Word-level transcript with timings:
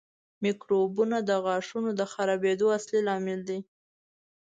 میکروبونه 0.43 1.17
د 1.29 1.31
غاښونو 1.45 1.89
د 1.99 2.01
خرابېدو 2.11 2.67
اصلي 2.77 2.99
لامل 3.07 3.39
دي. 3.49 3.59